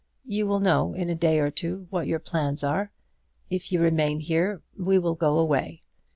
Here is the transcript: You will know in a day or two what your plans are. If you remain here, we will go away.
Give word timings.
You 0.25 0.47
will 0.47 0.59
know 0.59 0.95
in 0.95 1.11
a 1.11 1.15
day 1.15 1.37
or 1.37 1.51
two 1.51 1.85
what 1.91 2.07
your 2.07 2.17
plans 2.17 2.63
are. 2.63 2.91
If 3.51 3.71
you 3.71 3.79
remain 3.79 4.19
here, 4.19 4.63
we 4.75 4.97
will 4.97 5.13
go 5.13 5.37
away. 5.37 5.81